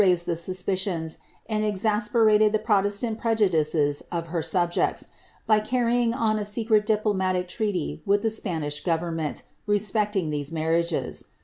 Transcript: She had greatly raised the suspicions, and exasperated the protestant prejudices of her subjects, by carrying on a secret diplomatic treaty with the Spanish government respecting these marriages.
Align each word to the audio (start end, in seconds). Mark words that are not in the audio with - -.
She 0.01 0.05
had 0.05 0.13
greatly 0.13 0.15
raised 0.21 0.25
the 0.25 0.35
suspicions, 0.35 1.17
and 1.47 1.63
exasperated 1.63 2.53
the 2.53 2.57
protestant 2.57 3.19
prejudices 3.19 4.01
of 4.11 4.27
her 4.33 4.41
subjects, 4.41 5.09
by 5.45 5.59
carrying 5.59 6.11
on 6.15 6.39
a 6.39 6.43
secret 6.43 6.87
diplomatic 6.87 7.47
treaty 7.47 8.01
with 8.03 8.23
the 8.23 8.31
Spanish 8.31 8.83
government 8.83 9.43
respecting 9.67 10.31
these 10.31 10.51
marriages. 10.51 11.25